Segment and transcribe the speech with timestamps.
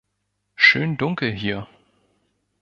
[0.55, 1.67] Schön dunkel, hier!